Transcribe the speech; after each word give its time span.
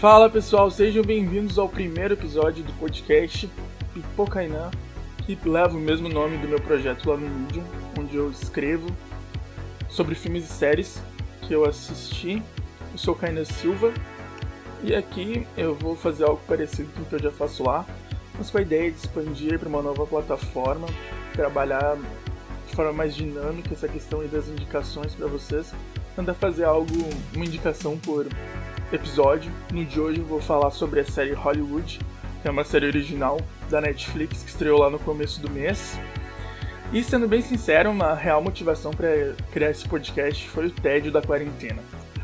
Fala 0.00 0.30
pessoal, 0.30 0.70
sejam 0.70 1.04
bem-vindos 1.04 1.58
ao 1.58 1.68
primeiro 1.68 2.14
episódio 2.14 2.64
do 2.64 2.72
podcast 2.78 3.46
Pipocainã, 3.92 4.70
que 5.26 5.38
leva 5.46 5.76
o 5.76 5.78
mesmo 5.78 6.08
nome 6.08 6.38
do 6.38 6.48
meu 6.48 6.58
projeto 6.58 7.10
lá 7.10 7.18
no 7.18 7.28
Medium, 7.28 7.62
onde 7.98 8.16
eu 8.16 8.30
escrevo 8.30 8.86
sobre 9.90 10.14
filmes 10.14 10.44
e 10.44 10.48
séries 10.48 11.02
que 11.42 11.52
eu 11.52 11.66
assisti. 11.66 12.42
Eu 12.92 12.96
sou 12.96 13.14
Kainan 13.14 13.44
Silva 13.44 13.92
e 14.82 14.94
aqui 14.94 15.46
eu 15.54 15.74
vou 15.74 15.94
fazer 15.94 16.24
algo 16.24 16.40
parecido 16.48 16.88
com 16.94 17.02
o 17.02 17.04
que 17.04 17.16
eu 17.16 17.22
já 17.22 17.30
faço 17.30 17.62
lá, 17.62 17.84
mas 18.38 18.48
com 18.48 18.56
a 18.56 18.62
ideia 18.62 18.90
de 18.90 18.96
expandir 18.96 19.58
para 19.58 19.68
uma 19.68 19.82
nova 19.82 20.06
plataforma, 20.06 20.88
trabalhar 21.34 21.98
de 22.66 22.74
forma 22.74 22.94
mais 22.94 23.14
dinâmica 23.14 23.74
essa 23.74 23.86
questão 23.86 24.26
das 24.28 24.48
indicações 24.48 25.14
para 25.14 25.26
vocês, 25.26 25.74
tentar 26.16 26.32
fazer 26.32 26.64
algo, 26.64 26.90
uma 27.34 27.44
indicação 27.44 27.98
por 27.98 28.26
episódio. 28.92 29.52
No 29.72 29.84
de 29.84 30.00
hoje 30.00 30.20
eu 30.20 30.24
vou 30.24 30.40
falar 30.40 30.70
sobre 30.70 31.00
a 31.00 31.04
série 31.04 31.32
Hollywood, 31.32 32.00
que 32.42 32.48
é 32.48 32.50
uma 32.50 32.64
série 32.64 32.86
original 32.86 33.40
da 33.68 33.80
Netflix 33.80 34.42
que 34.42 34.50
estreou 34.50 34.78
lá 34.78 34.90
no 34.90 34.98
começo 34.98 35.40
do 35.40 35.50
mês. 35.50 35.98
E 36.92 37.04
sendo 37.04 37.28
bem 37.28 37.40
sincero, 37.40 37.90
uma 37.90 38.14
real 38.14 38.42
motivação 38.42 38.90
para 38.90 39.34
criar 39.52 39.70
esse 39.70 39.88
podcast 39.88 40.48
foi 40.48 40.66
o 40.66 40.70
tédio 40.70 41.12
da 41.12 41.22
quarentena. 41.22 41.80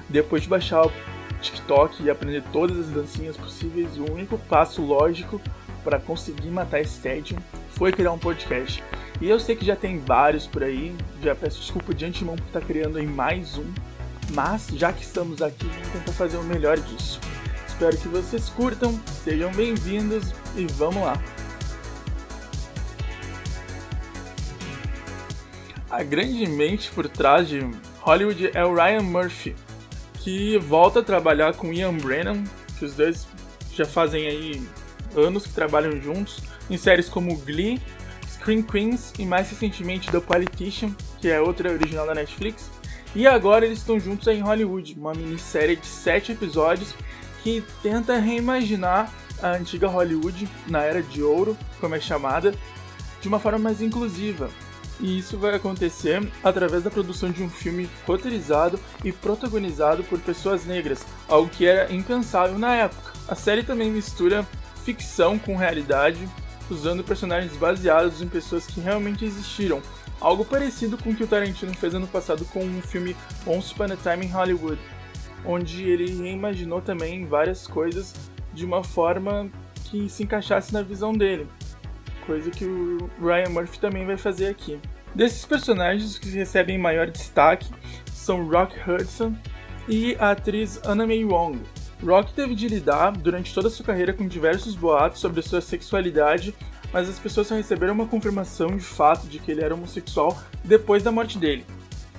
Depois 0.08 0.42
de 0.42 0.48
baixar 0.48 0.86
o 0.86 0.92
TikTok 1.40 2.02
e 2.02 2.10
aprender 2.10 2.42
todas 2.52 2.78
as 2.78 2.88
dancinhas 2.88 3.36
possíveis, 3.36 3.96
o 3.96 4.12
único 4.12 4.36
passo 4.38 4.82
lógico 4.82 5.40
para 5.84 6.00
conseguir 6.00 6.48
matar 6.48 6.80
esse 6.80 7.00
tédio 7.00 7.38
foi 7.70 7.92
criar 7.92 8.12
um 8.12 8.18
podcast. 8.18 8.82
E 9.20 9.28
eu 9.30 9.38
sei 9.38 9.54
que 9.54 9.64
já 9.64 9.76
tem 9.76 9.98
vários 9.98 10.46
por 10.46 10.64
aí, 10.64 10.94
já 11.22 11.34
peço 11.34 11.60
desculpa 11.60 11.94
de 11.94 12.04
antemão 12.04 12.34
por 12.34 12.46
estar 12.46 12.60
criando 12.60 12.98
aí 12.98 13.06
mais 13.06 13.56
um, 13.56 13.72
mas 14.32 14.68
já 14.72 14.92
que 14.92 15.02
estamos 15.02 15.42
aqui, 15.42 15.66
vamos 15.66 15.88
tentar 15.88 16.12
fazer 16.12 16.36
o 16.36 16.42
melhor 16.42 16.78
disso. 16.78 17.20
Espero 17.66 17.96
que 17.96 18.08
vocês 18.08 18.48
curtam, 18.48 18.98
sejam 19.24 19.52
bem-vindos 19.52 20.32
e 20.56 20.66
vamos 20.66 21.02
lá! 21.02 21.20
A 25.90 26.02
grande 26.02 26.46
mente 26.46 26.90
por 26.90 27.08
trás 27.08 27.48
de 27.48 27.60
Hollywood 28.00 28.50
é 28.52 28.64
o 28.64 28.74
Ryan 28.74 29.02
Murphy, 29.02 29.54
que 30.20 30.58
volta 30.58 31.00
a 31.00 31.02
trabalhar 31.02 31.54
com 31.54 31.72
Ian 31.72 31.96
Brennan, 31.96 32.44
que 32.78 32.84
os 32.84 32.94
dois 32.94 33.26
já 33.72 33.84
fazem 33.84 34.26
aí 34.26 34.68
anos 35.14 35.46
que 35.46 35.52
trabalham 35.52 36.00
juntos, 36.00 36.40
em 36.68 36.76
séries 36.76 37.08
como 37.08 37.36
Glee, 37.36 37.80
Screen 38.28 38.62
Queens 38.62 39.12
e 39.18 39.24
mais 39.24 39.50
recentemente 39.50 40.10
The 40.10 40.20
Politician, 40.20 40.94
que 41.20 41.28
é 41.28 41.40
outra 41.40 41.72
original 41.72 42.06
da 42.06 42.14
Netflix. 42.14 42.70
E 43.16 43.26
agora 43.26 43.64
eles 43.64 43.78
estão 43.78 43.98
juntos 43.98 44.26
em 44.26 44.42
Hollywood, 44.42 44.94
uma 44.98 45.14
minissérie 45.14 45.74
de 45.74 45.86
sete 45.86 46.32
episódios 46.32 46.94
que 47.42 47.64
tenta 47.82 48.18
reimaginar 48.18 49.10
a 49.42 49.52
antiga 49.52 49.88
Hollywood 49.88 50.46
na 50.66 50.82
era 50.82 51.02
de 51.02 51.22
ouro, 51.22 51.56
como 51.80 51.94
é 51.94 52.00
chamada, 52.00 52.52
de 53.22 53.26
uma 53.26 53.38
forma 53.38 53.58
mais 53.58 53.80
inclusiva. 53.80 54.50
E 55.00 55.16
isso 55.16 55.38
vai 55.38 55.54
acontecer 55.54 56.30
através 56.44 56.82
da 56.82 56.90
produção 56.90 57.30
de 57.30 57.42
um 57.42 57.48
filme 57.48 57.88
roteirizado 58.06 58.78
e 59.02 59.10
protagonizado 59.10 60.04
por 60.04 60.20
pessoas 60.20 60.66
negras, 60.66 61.02
algo 61.26 61.48
que 61.48 61.64
era 61.64 61.90
impensável 61.90 62.58
na 62.58 62.74
época. 62.74 63.14
A 63.28 63.34
série 63.34 63.62
também 63.62 63.90
mistura 63.90 64.46
ficção 64.84 65.38
com 65.38 65.56
realidade, 65.56 66.28
usando 66.70 67.04
personagens 67.04 67.56
baseados 67.56 68.20
em 68.22 68.28
pessoas 68.28 68.66
que 68.66 68.80
realmente 68.80 69.24
existiram, 69.24 69.82
algo 70.20 70.44
parecido 70.44 70.96
com 70.96 71.10
o 71.10 71.14
que 71.14 71.24
o 71.24 71.26
Tarantino 71.26 71.74
fez 71.74 71.94
ano 71.94 72.06
passado 72.06 72.44
com 72.46 72.60
o 72.60 72.82
filme 72.82 73.16
Once 73.46 73.72
Upon 73.72 73.84
a 73.84 73.96
Time 73.96 74.26
in 74.26 74.30
Hollywood, 74.30 74.80
onde 75.44 75.84
ele 75.84 76.22
reimaginou 76.22 76.80
também 76.80 77.26
várias 77.26 77.66
coisas 77.66 78.14
de 78.52 78.64
uma 78.64 78.82
forma 78.82 79.50
que 79.84 80.08
se 80.08 80.22
encaixasse 80.22 80.72
na 80.72 80.82
visão 80.82 81.12
dele, 81.12 81.46
coisa 82.26 82.50
que 82.50 82.64
o 82.64 83.10
Ryan 83.20 83.50
Murphy 83.50 83.78
também 83.78 84.04
vai 84.04 84.16
fazer 84.16 84.48
aqui. 84.48 84.80
Desses 85.14 85.44
personagens, 85.46 86.18
que 86.18 86.28
recebem 86.30 86.76
maior 86.76 87.08
destaque 87.08 87.70
são 88.12 88.46
Rock 88.48 88.74
Hudson 88.78 89.34
e 89.88 90.16
a 90.18 90.32
atriz 90.32 90.80
Anna 90.84 91.06
May 91.06 91.24
Wong. 91.24 91.60
Rock 92.04 92.32
teve 92.32 92.54
de 92.54 92.68
lidar 92.68 93.12
durante 93.12 93.54
toda 93.54 93.68
a 93.68 93.70
sua 93.70 93.84
carreira 93.84 94.12
com 94.12 94.26
diversos 94.26 94.74
boatos 94.74 95.20
sobre 95.20 95.42
sua 95.42 95.60
sexualidade, 95.60 96.54
mas 96.92 97.08
as 97.08 97.18
pessoas 97.18 97.46
só 97.46 97.54
receberam 97.54 97.94
uma 97.94 98.06
confirmação 98.06 98.76
de 98.76 98.84
fato 98.84 99.26
de 99.26 99.38
que 99.38 99.50
ele 99.50 99.62
era 99.62 99.74
homossexual 99.74 100.36
depois 100.62 101.02
da 101.02 101.10
morte 101.10 101.38
dele. 101.38 101.64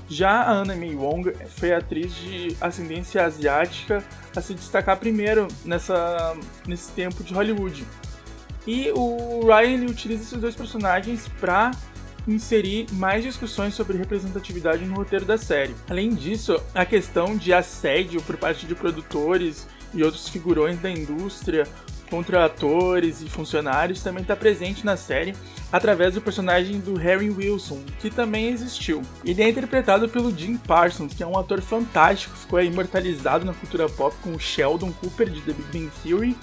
Já 0.10 0.42
a 0.44 0.52
Anna 0.52 0.76
May 0.76 0.96
Wong 0.96 1.34
foi 1.50 1.74
atriz 1.74 2.16
de 2.16 2.56
ascendência 2.62 3.26
asiática 3.26 4.04
a 4.36 4.42
se 4.42 4.54
destacar 4.54 4.98
primeiro 4.98 5.48
nessa, 5.66 6.36
nesse 6.66 6.92
tempo 6.94 7.24
de 7.24 7.34
Hollywood. 7.34 7.86
E 8.66 8.92
o 8.96 9.46
Ryan 9.46 9.86
utiliza 9.86 10.24
esses 10.24 10.40
dois 10.40 10.56
personagens 10.56 11.28
para 11.40 11.72
inserir 12.28 12.88
mais 12.94 13.24
discussões 13.24 13.74
sobre 13.74 13.98
representatividade 13.98 14.86
no 14.86 14.96
roteiro 14.96 15.26
da 15.26 15.38
série. 15.38 15.76
Além 15.90 16.14
disso, 16.14 16.62
a 16.76 16.86
questão 16.86 17.38
de 17.38 17.54
assédio 17.54 18.22
por 18.22 18.38
parte 18.38 18.66
de 18.66 18.76
produtores 18.76 19.68
e 19.94 20.04
outros 20.04 20.28
figurões 20.28 20.80
da 20.80 20.90
indústria 20.90 21.66
contra 22.10 22.46
atores 22.46 23.22
e 23.22 23.30
funcionários 23.30 24.02
também 24.02 24.22
está 24.22 24.36
presente 24.36 24.86
na 24.86 24.96
série 24.96 25.36
através 25.72 26.14
do 26.14 26.22
personagem 26.22 26.80
do 26.80 26.96
Harry 26.96 27.30
Wilson, 27.30 27.84
que 28.00 28.10
também 28.10 28.50
existiu. 28.50 29.02
Ele 29.26 29.44
é 29.44 29.50
interpretado 29.50 30.08
pelo 30.08 30.36
Jim 30.36 30.58
Parsons, 30.58 31.14
que 31.14 31.24
é 31.24 31.28
um 31.28 31.38
ator 31.38 31.62
fantástico, 31.62 32.36
ficou 32.38 32.62
imortalizado 32.62 33.46
na 33.46 33.54
cultura 33.54 33.90
pop 33.90 34.16
com 34.24 34.32
o 34.32 34.40
Sheldon 34.40 34.92
Cooper 34.94 35.30
de 35.30 35.42
The 35.42 35.54
Big 35.54 35.68
Bang 35.72 35.92
Theory. 36.02 36.38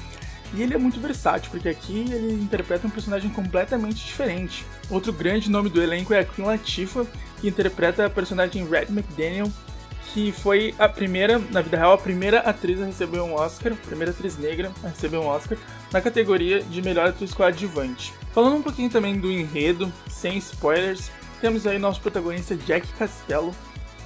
E 0.55 0.63
ele 0.63 0.75
é 0.75 0.79
muito 0.79 1.01
versátil, 1.01 1.51
porque 1.51 1.69
aqui 1.69 2.07
ele 2.13 2.35
interpreta 2.35 2.87
um 2.87 2.91
personagem 2.91 3.29
completamente 3.29 4.05
diferente. 4.05 4.65
Outro 4.89 5.13
grande 5.13 5.51
nome 5.51 5.69
do 5.69 5.83
elenco 5.83 6.15
é 6.15 6.21
a 6.21 6.25
Queen 6.25 6.47
Latifah, 6.47 7.05
que 7.41 7.49
interpreta 7.49 8.07
a 8.07 8.11
personagem 8.11 8.65
Red 8.65 8.87
McDaniel, 8.89 9.51
que 10.13 10.31
foi 10.31 10.73
a 10.79 10.89
primeira, 10.89 11.41
na 11.51 11.61
vida 11.61 11.77
real, 11.77 11.95
a 11.95 11.99
primeira 11.99 12.39
atriz 12.39 12.81
a 12.81 12.87
receber 12.87 13.19
um 13.19 13.35
Oscar, 13.35 13.73
a 13.73 13.87
primeira 13.87 14.13
atriz 14.13 14.39
negra 14.39 14.71
a 14.85 14.89
receber 14.89 15.17
um 15.17 15.27
Oscar, 15.27 15.59
na 15.93 16.01
categoria 16.01 16.63
de 16.63 16.81
melhor 16.81 17.09
atriz 17.09 17.35
coadjuvante. 17.35 18.13
Falando 18.33 18.57
um 18.57 18.63
pouquinho 18.63 18.89
também 18.89 19.19
do 19.19 19.33
enredo, 19.33 19.93
sem 20.09 20.39
spoilers, 20.39 21.11
temos 21.41 21.67
aí 21.67 21.81
nosso 21.81 22.01
protagonista 22.01 22.55
Jack 22.55 22.87
Castello, 22.93 23.53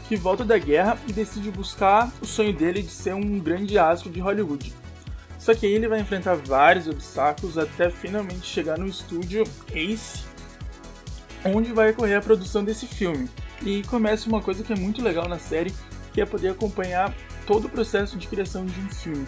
que 0.09 0.17
volta 0.17 0.47
da 0.47 0.57
guerra 0.57 0.97
e 1.07 1.13
decide 1.13 1.51
buscar 1.51 2.11
o 2.23 2.27
sonho 2.27 2.55
dele 2.55 2.83
de 2.83 2.91
ser 2.91 3.15
um 3.15 3.39
grande 3.39 3.79
astro 3.79 4.11
de 4.11 4.19
Hollywood. 4.19 4.73
Só 5.39 5.55
que 5.55 5.67
aí 5.67 5.73
ele 5.73 5.89
vai 5.89 6.01
enfrentar 6.01 6.35
vários 6.35 6.89
obstáculos 6.89 7.57
até 7.57 7.91
finalmente 7.91 8.47
chegar 8.47 8.77
no 8.77 8.87
estúdio 8.87 9.45
Ace, 9.73 10.25
onde 11.45 11.73
vai 11.73 11.91
ocorrer 11.91 12.19
a 12.19 12.21
produção 12.23 12.65
desse 12.65 12.87
filme. 12.87 13.29
E 13.63 13.83
começa 13.85 14.29
uma 14.29 14.43
coisa 14.43 14.63
que 14.63 14.73
é 14.73 14.77
muito 14.77 15.03
legal 15.03 15.29
na 15.29 15.39
série, 15.39 15.73
que 16.13 16.21
é 16.21 16.27
poder 16.27 16.49
acompanhar 16.49 17.15
todo 17.47 17.67
o 17.67 17.71
processo 17.71 18.17
de 18.17 18.27
criação 18.27 18.67
de 18.67 18.79
um 18.81 18.89
filme, 18.89 19.27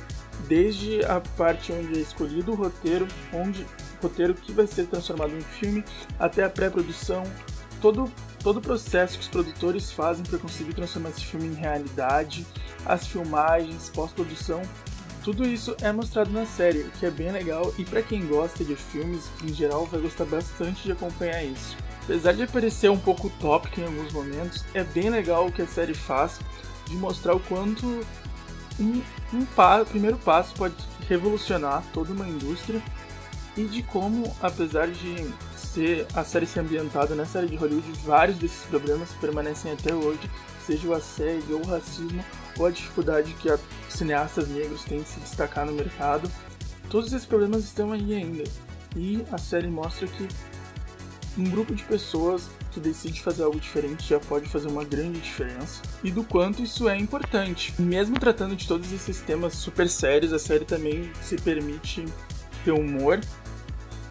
desde 0.49 1.05
a 1.05 1.21
parte 1.21 1.73
onde 1.73 1.99
é 1.99 2.03
escolhido 2.03 2.53
o 2.53 2.55
roteiro, 2.57 3.07
onde 3.33 3.63
o 3.63 4.03
roteiro 4.03 4.35
que 4.35 4.53
vai 4.53 4.67
ser 4.67 4.87
transformado 4.87 5.37
em 5.37 5.41
filme, 5.41 5.85
até 6.19 6.45
a 6.45 6.51
pré-produção, 6.51 7.23
todo 7.81 8.11
todo 8.43 8.57
o 8.57 8.63
processo 8.63 9.19
que 9.19 9.23
os 9.23 9.29
produtores 9.29 9.93
fazem 9.93 10.25
para 10.25 10.39
conseguir 10.39 10.73
transformar 10.73 11.11
esse 11.11 11.25
filme 11.25 11.47
em 11.49 11.55
realidade, 11.55 12.47
as 12.87 13.07
filmagens, 13.07 13.91
pós-produção, 13.91 14.63
tudo 15.23 15.47
isso 15.47 15.77
é 15.83 15.93
mostrado 15.93 16.31
na 16.31 16.47
série, 16.47 16.81
o 16.81 16.91
que 16.93 17.07
é 17.07 17.11
bem 17.11 17.31
legal 17.31 17.73
e 17.79 17.85
para 17.85 18.03
quem 18.03 18.27
gosta 18.27 18.65
de 18.65 18.75
filmes 18.75 19.31
em 19.45 19.53
geral 19.53 19.87
vai 19.87 20.01
gostar 20.01 20.25
bastante 20.25 20.85
de 20.85 20.93
acompanhar 20.93 21.45
isso. 21.45 21.77
Apesar 22.05 22.33
de 22.33 22.47
parecer 22.47 22.91
um 22.91 22.99
pouco 22.99 23.29
utópico 23.29 23.81
em 23.81 23.85
alguns 23.85 24.13
momentos, 24.13 24.65
é 24.75 24.83
bem 24.83 25.11
legal 25.11 25.47
o 25.47 25.53
que 25.53 25.63
a 25.63 25.67
série 25.67 25.95
faz 25.95 26.41
de 26.87 26.97
mostrar 26.97 27.35
o 27.35 27.41
quanto 27.41 27.87
um, 28.79 29.03
um 29.33 29.45
pa 29.45 29.85
primeiro 29.85 30.17
passo 30.19 30.55
pode 30.55 30.75
revolucionar 31.09 31.85
toda 31.93 32.13
uma 32.13 32.27
indústria 32.27 32.83
e 33.61 33.65
de 33.67 33.83
como, 33.83 34.35
apesar 34.41 34.89
de 34.89 35.31
ser 35.55 36.07
a 36.15 36.25
série 36.25 36.47
ser 36.47 36.61
ambientada 36.61 37.15
na 37.15 37.27
série 37.27 37.47
de 37.47 37.57
Hollywood, 37.57 37.93
vários 38.05 38.39
desses 38.39 38.65
problemas 38.65 39.11
permanecem 39.21 39.73
até 39.73 39.95
hoje, 39.95 40.31
seja 40.67 40.89
o 40.89 40.95
assédio 40.95 41.57
ou 41.57 41.63
o 41.63 41.67
racismo 41.67 42.25
ou 42.59 42.67
a 42.67 42.71
dificuldade 42.71 43.35
que 43.35 43.49
cineastas 43.89 44.49
negros 44.49 44.83
têm 44.85 45.03
de 45.03 45.09
se 45.09 45.21
destacar 45.21 45.67
no 45.67 45.73
mercado. 45.73 46.31
Todos 46.89 47.13
esses 47.13 47.27
problemas 47.27 47.65
estão 47.65 47.93
aí 47.93 48.15
ainda. 48.15 48.45
E 48.97 49.23
a 49.31 49.39
série 49.39 49.69
mostra 49.69 50.07
que 50.07 50.27
um 51.39 51.45
grupo 51.45 51.75
de 51.75 51.85
pessoas 51.85 52.49
que 52.73 52.81
decide 52.81 53.21
fazer 53.21 53.43
algo 53.43 53.61
diferente 53.61 54.09
já 54.09 54.19
pode 54.19 54.49
fazer 54.49 54.69
uma 54.69 54.85
grande 54.85 55.21
diferença 55.21 55.83
e 56.03 56.11
do 56.11 56.25
quanto 56.25 56.63
isso 56.63 56.89
é 56.89 56.97
importante. 56.97 57.75
Mesmo 57.79 58.19
tratando 58.19 58.57
de 58.57 58.67
todos 58.67 58.91
esses 58.93 59.21
temas 59.21 59.55
super 59.55 59.89
sérios, 59.89 60.33
a 60.33 60.39
série 60.39 60.65
também 60.65 61.11
se 61.23 61.37
permite 61.37 62.05
ter 62.65 62.73
humor, 62.73 63.21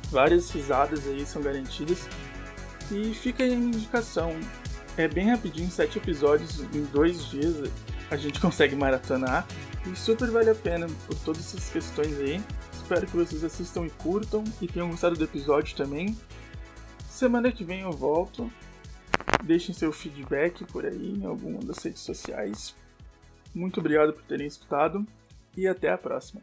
várias 0.10 0.50
risadas 0.52 1.08
aí 1.08 1.26
são 1.26 1.42
garantidas 1.42 2.08
e 2.92 3.14
fica 3.14 3.44
aí 3.44 3.52
a 3.52 3.56
indicação. 3.56 4.38
É 4.98 5.08
bem 5.08 5.30
rapidinho, 5.30 5.70
sete 5.70 5.98
episódios 5.98 6.60
em 6.74 6.84
dois 6.86 7.26
dias 7.26 7.70
a 8.10 8.18
gente 8.18 8.40
consegue 8.42 8.76
maratonar 8.76 9.48
E 9.86 9.96
super 9.96 10.30
vale 10.30 10.50
a 10.50 10.56
pena 10.56 10.88
por 11.06 11.16
todas 11.20 11.42
essas 11.42 11.70
questões 11.70 12.18
aí. 12.20 12.42
Espero 12.74 13.06
que 13.06 13.16
vocês 13.16 13.44
assistam 13.44 13.86
e 13.86 13.90
curtam 13.92 14.44
e 14.62 14.68
tenham 14.68 14.90
gostado 14.90 15.16
do 15.16 15.24
episódio 15.24 15.76
também. 15.76 16.18
Semana 17.08 17.52
que 17.52 17.64
vem 17.64 17.82
eu 17.82 17.92
volto. 17.92 18.52
Deixem 19.44 19.74
seu 19.74 19.92
feedback 19.92 20.66
por 20.66 20.86
aí 20.86 21.14
em 21.14 21.26
alguma 21.26 21.60
das 21.60 21.78
redes 21.84 22.02
sociais. 22.02 22.76
Muito 23.54 23.80
obrigado 23.80 24.14
por 24.14 24.24
terem 24.24 24.48
escutado 24.48 25.06
e 25.56 25.68
até 25.68 25.92
a 25.92 25.98
próxima. 25.98 26.42